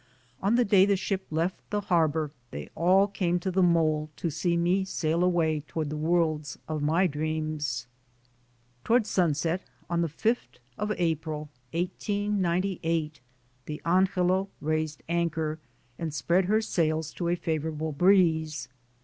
[0.41, 4.31] On the day the ship left the harbor they all came to the mole to
[4.31, 7.85] see me sail away toward the worlds of my dreams.
[8.83, 9.61] Toward sunset
[9.91, 13.21] on the fifth of April, 1898,
[13.67, 15.59] the Angela raised anchor
[15.99, 18.69] and spread her sails to a favorable breeze.